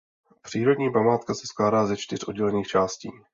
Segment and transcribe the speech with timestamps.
[0.41, 3.11] Přírodní památka se skládá ze čtyř oddělených částí.